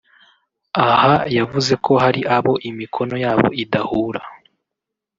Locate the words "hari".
2.03-2.21